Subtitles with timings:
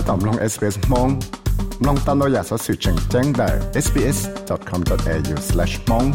[0.08, 1.08] ตอมลง SBS มอง
[1.86, 3.48] ลองตามเราอยากสอสื่อแจ้งแจ้งได้
[3.84, 6.08] sbs.com.au/mong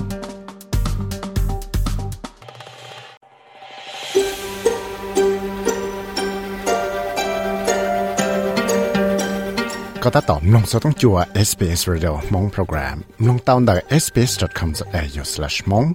[10.04, 11.18] ก็ถ้าตอมลงสต้องจัว
[11.48, 12.98] SBS Radio มองโปรแกรม
[13.28, 15.88] ลงตามได้ sbs.com.au/mong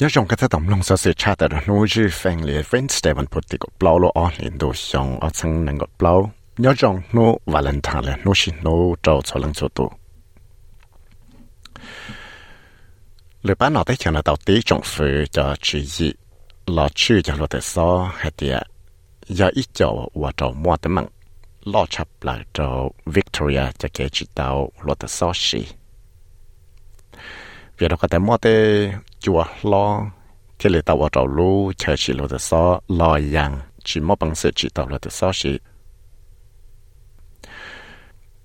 [0.00, 6.14] ยองก็จะต้องลงสื่อชาติแต่นู้จีแฟงเลยเว้นสเตวันพุติก็เปล่าโลอ่อนเห็นดูชงอ่อนสังนั่งก็เปล่า
[6.64, 9.88] ยองนู้วาเลนไทน์เลยนู้ชินู้เจ้าสลังสุดตัว
[13.42, 16.12] หรือป้าหนอได้เชิญเราตีจงฟื้นจะชี้ยี่
[16.74, 17.88] หลอชื่อจะหลอดแต่ซ้อ
[18.18, 18.56] ให้เดีย
[19.38, 19.88] ยาอีเจ้า
[20.20, 21.06] ว่าเจ้ามัวแต่มั่ง
[21.72, 22.66] ลอชับหลังเจ้า
[23.14, 24.48] วิกตอเรียจะเกจิตเอา
[24.84, 25.62] หลอดแต่ซ้อชี
[27.77, 30.05] vì đó có thể mua để chùa lo
[30.59, 34.35] thì lấy tàu vào lu chờ chỉ lo được so lo yang chỉ mua bằng
[34.35, 35.59] sự chỉ tàu lo được so chỉ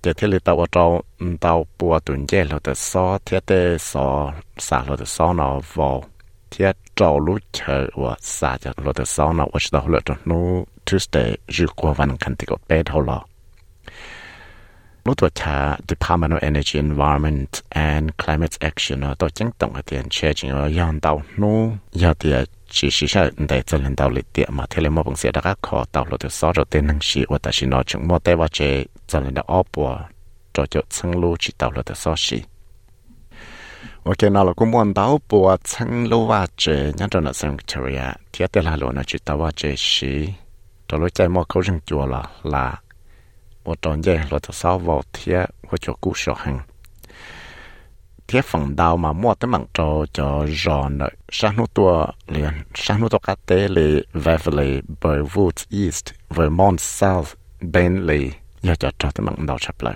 [0.02, 1.02] để thì lấy tàu vào
[1.40, 5.60] tàu bùa tuần dễ lo được so thì để so xả lo được so nó
[5.74, 6.04] vào
[6.50, 6.64] thì
[6.96, 10.14] trâu lu chờ và xả cho lo được so nó và chỉ tàu lo được
[10.24, 10.36] nó
[10.86, 13.29] Tuesday 日过วัน看这个白头了。
[15.05, 18.99] lúc tuổi thả Department of Energy, Environment and Climate Action.
[18.99, 21.47] Nó tổ chức tổng hợp tiền chế ở yon tàu nó
[21.91, 24.89] giờ thì ờ, chỉ sử dụng để cho lên tàu lịch địa mà thế là
[24.89, 27.53] một bằng sẽ đã khó tàu lúc tuổi sáu rồi tên năng sĩ và tại
[27.67, 29.99] nó chúng mua tế và chế cho lên tàu ốp và
[30.53, 30.65] cho
[31.03, 32.41] lưu chỉ tàu lúc tuổi sáu sĩ
[34.03, 35.57] ok, nào là cũng muốn tàu bùa
[36.09, 38.03] lưu và chế nhắc cho nó sang Victoria.
[38.33, 40.33] Thì là luôn nó chỉ tàu và chế sĩ
[40.91, 42.79] đó lúc chạy mua câu rừng chùa là là
[43.64, 46.60] 我当然落得少vào thiết或者cú sổ hàng
[48.28, 52.52] thiết phần đầu mà mua tới mạng cho cho giòn rồi sáng nút tua liền
[52.74, 57.28] sáng nút tua cá tế lì Beverly Burwood East Vermont South
[57.60, 58.30] Bentley
[58.62, 59.94] giờ cho cho tới mạng đầu chập lại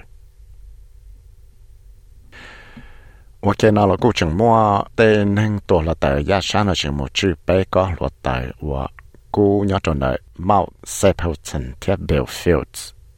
[3.40, 8.90] 我见到了古城摸的能多了的亚山的什么去北高落的我
[9.30, 11.96] 古鸟中的 Mount Stapleton 贴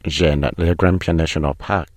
[0.04, 1.88] dành ở Le Grand Pian National Park.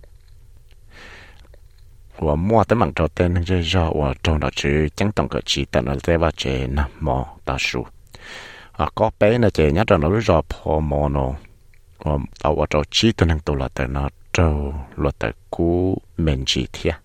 [2.18, 5.30] Và mua tới mạng trò tên nâng dây dò và trông đó chứ chẳng tổng
[5.30, 7.86] cỡ chỉ tận ở dây và chế nằm mò tà sụ.
[8.72, 11.34] À, có bé là chế nhát rồi nó lúc dò phô mò nó,
[12.00, 15.98] Và tàu ở trò chỉ tận nâng tù là tờ nó trâu là tờ cú
[16.18, 16.96] mình chỉ thiệt.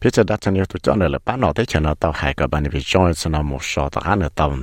[0.00, 2.34] Phía chờ đặt chân yêu tụi chọn là bán nó tới chờ nó tàu hải
[2.34, 4.56] cả bạn vì join nó một số tàu hát nữa tàu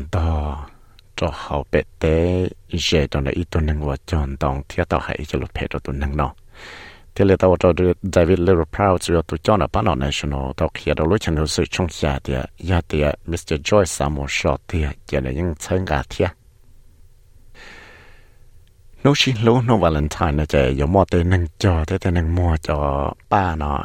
[1.16, 5.00] cho họ bé tế, dễ cho này ít tuần năng và chọn đồng thiết tao
[5.00, 6.34] hãy cho lúc bé cho tuần năng nó
[7.16, 10.52] thế là tao, cho được David Little Proud rồi tôi chọn ở bán ở national,
[10.58, 14.26] tao khi đó lúc chẳng được sự trong nhà thì nhà thì Mr Joyce Samuel
[14.26, 16.28] Shaw thì giờ này những thân cả thiết
[19.04, 22.36] nó xin lỗi nó Valentine nó chạy giống mò tới năng cho, thế thế năng
[22.36, 23.84] mua cho ba nó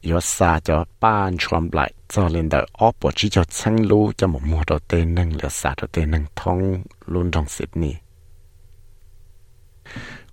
[0.00, 7.98] 有啥叫搬传来，做领导二伯只叫称路，就冇摸到对能了啥到对能通轮中悉尼。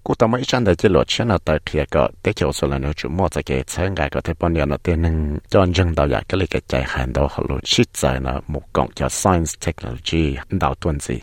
[0.04, 5.16] กูต้องไม่ชันได้จะหลดเช่นเอาแต่เพียก็ได้เกี่ยวส่วนแล้วจุมั่วจะเกิดเชิงไงก็ได้ปนเดียวนะเตียนึง
[5.54, 10.24] จอนยังดาวอยากก็เลยกระจายหันดาวหลุดชิดใจนะหมู่กองจะ science technology
[10.62, 11.20] ดาวตัวนี้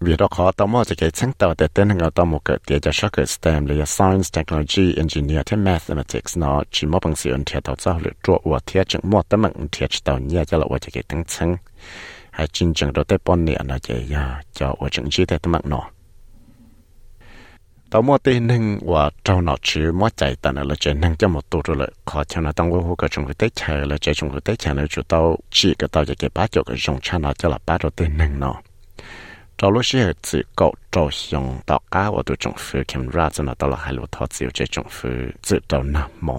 [0.00, 2.78] vì đó khó tao mua cái chứng tao để tên hàng tao một cái địa
[2.92, 7.44] cho cái STEM là science technology engineer thêm mathematics nó chỉ mua bằng sự ẩn
[7.44, 10.58] thiệt tao cho lựa chọn và thiệt chứng mua tấm bằng thiệt tao nhớ cho
[10.58, 11.56] là và cái tăng chứng
[12.30, 15.38] hay chính chứng đó tới bọn nè nó chỉ là cho và chứng chỉ tới
[15.38, 15.90] tấm bằng nó
[17.90, 21.28] tao mua tên nâng và trâu nó chỉ mua chạy tao là chỉ nâng cho
[21.28, 24.14] một tổ rồi khó cho nó tăng vô cái chúng cái tế chạy là chạy
[24.14, 26.98] chúng cái tế chạy là chủ tao chỉ cái tao cái bát cho cái dùng
[27.02, 28.54] cha nó cho là bát rồi tên nâng nó
[29.58, 35.08] 找路是自搞照相，大家我都政府看热闹，到了海路他只有这政府
[35.40, 36.38] 知道那么。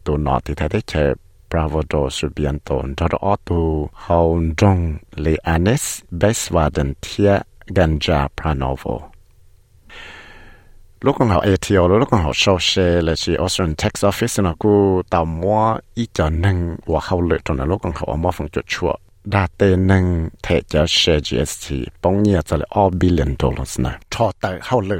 [0.03, 1.13] tụ nọ thì thấy đấy chơi
[1.50, 7.42] Bravo do Subianto đó đó tụ hậu trong lệ Anes Beswaden thiệt
[7.75, 9.00] ganja pranovo.
[11.00, 14.55] Lúc con học ATO lúc con học sau xe là chỉ Australian Tax Office nó
[14.61, 18.31] cứ tàu mua ít cho nâng và hậu lệ cho lúc con học họ mua
[18.31, 21.72] phòng chuột chuột đa tê nâng thể cho xe GST
[22.02, 24.96] bóng nhẹ cho là all billion dollars nè cho tới hậu lệ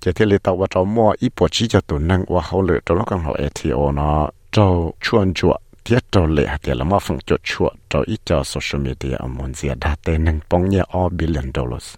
[0.00, 2.62] chỉ thế là tàu và cho mua ít bộ chỉ cho tụi nâng và hậu
[2.62, 6.84] lệ cho lúc con học ATO nó cho chuôn chuột tiết cho lệ thì là
[6.84, 10.40] mà phòng cho chua cho ít cho social media ở môn gì đã tê nâng
[10.50, 11.94] bóng nhé all billion dollars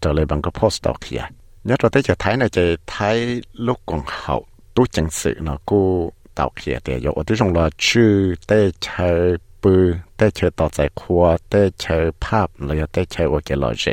[0.00, 1.22] trở lại bằng cái post đó kia
[1.64, 5.58] nhớ rồi tới giờ Thái này chỉ Thái lúc còn hậu tu chẳng sự nó
[5.66, 10.68] cô tạo kia thì có ở trong là chữ tê chơi bự tê chơi tạo
[10.72, 13.92] giải khoa tê chơi pop là tê chơi ở kia loại gì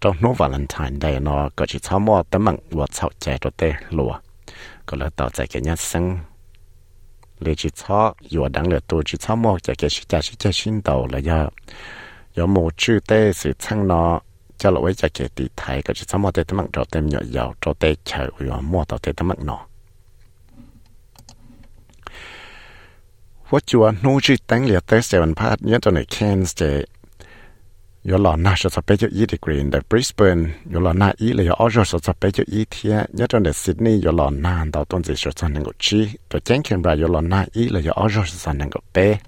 [0.00, 3.52] trong nó Valentine Day nó có chỉ thao mò tấm mạng và thao chạy rồi
[3.56, 3.72] tê
[7.42, 8.00] เลยชิชอ
[8.30, 11.40] อยู่ดังเลยตัวชิชอมอกจากแกชิจาชิจาชินโตเลยยะ
[12.36, 14.02] ยอมูชื่อเต้สืบช่างนอ
[14.60, 19.58] จะลไว้จากแกตีไทยก็ชิชอมอกเตตมักดอเต็มหยอดยาวดอเตเฉยอยู่มัวต่อเตตมักนอ
[23.52, 26.62] ว่าจัวนู้ชื่อตั้งเหลียเตเซวันพาดเนี่ยตัวไหนเคนสเจ
[28.02, 39.20] 有老那是在北九一 degree 的 Brisbane，有老那一了有二十是在北九一天，一张的 Sydney 有老那到东子是在能够去，对 Canberra 有老那一了有二十是在能够北。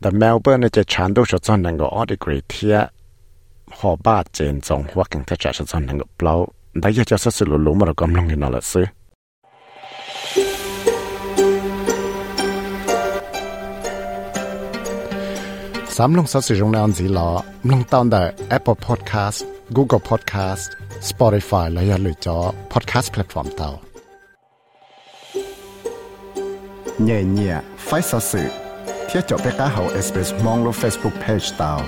[0.00, 2.90] The Melbourne 呢，这长度是在能够二 degree 天，
[3.70, 8.88] 河坝正中或更特产是在能够 blow，那也就是路路嘛，都咁容易拿来ซื้อ。
[15.98, 17.34] Đã giờ cho sự lũ lũ mà nó cầm lòng thì nó là sư sắm
[17.34, 20.70] lông sử dụng nào gì lọ lông tao đời Apple Podcast, Google Podcast,
[21.00, 23.80] Spotify là giờ lựa chọn podcast platform tao
[26.98, 28.40] nhẹ nhẹ phải sở sự
[29.12, 31.80] thiết cho bé cá hậu SBS mong lo Facebook page tao